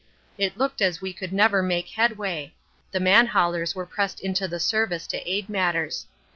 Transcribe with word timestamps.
It 0.35 0.57
looked 0.57 0.81
as 0.81 0.99
we 0.99 1.13
could 1.13 1.31
never 1.31 1.61
make 1.61 1.89
headway; 1.89 2.55
the 2.91 2.99
man 2.99 3.27
haulers 3.27 3.75
were 3.75 3.85
pressed 3.85 4.19
into 4.19 4.47
the 4.47 4.59
service 4.59 5.05
to 5.05 5.21
aid 5.31 5.47
matters. 5.47 6.07